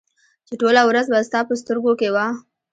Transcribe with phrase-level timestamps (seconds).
[0.47, 2.25] چې ټوله ورځ به ستا په سترګو کې وه